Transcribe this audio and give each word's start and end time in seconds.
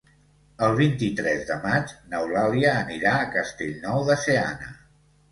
El 0.67 0.71
vint-i-tres 0.77 1.43
de 1.49 1.57
maig 1.65 1.91
n'Eulàlia 2.13 2.71
anirà 2.77 3.11
a 3.19 3.27
Castellnou 3.35 4.01
de 4.09 4.17
Seana. 4.23 4.71